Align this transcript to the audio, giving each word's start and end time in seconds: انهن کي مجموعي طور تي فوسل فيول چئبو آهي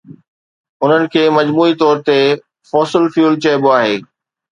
انهن 0.83 1.03
کي 1.15 1.21
مجموعي 1.35 1.75
طور 1.81 1.95
تي 2.07 2.15
فوسل 2.71 3.05
فيول 3.17 3.37
چئبو 3.45 3.69
آهي 3.77 3.93